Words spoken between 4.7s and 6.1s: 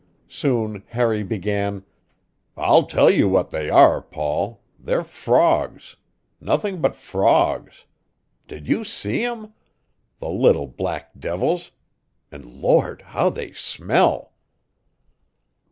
they're frogs.